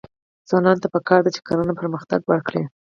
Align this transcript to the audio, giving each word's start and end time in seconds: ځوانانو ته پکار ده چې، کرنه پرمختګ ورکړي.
ځوانانو 0.49 0.81
ته 0.83 0.87
پکار 0.95 1.19
ده 1.23 1.29
چې، 1.35 1.41
کرنه 1.47 1.73
پرمختګ 1.81 2.21
ورکړي. 2.27 2.63